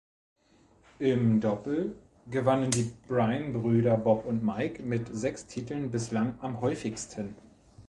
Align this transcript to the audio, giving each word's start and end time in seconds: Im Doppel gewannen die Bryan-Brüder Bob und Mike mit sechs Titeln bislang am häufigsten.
Im 0.97 1.39
Doppel 1.41 1.95
gewannen 2.31 2.71
die 2.71 2.91
Bryan-Brüder 3.07 3.97
Bob 3.99 4.25
und 4.25 4.43
Mike 4.43 4.81
mit 4.81 5.07
sechs 5.15 5.45
Titeln 5.45 5.91
bislang 5.91 6.33
am 6.41 6.59
häufigsten. 6.59 7.35